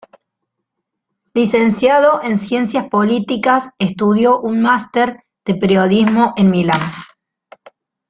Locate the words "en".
2.23-2.39, 6.37-6.49